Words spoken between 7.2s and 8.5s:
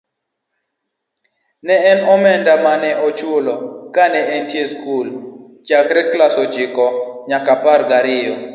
nyaka apar gariyo.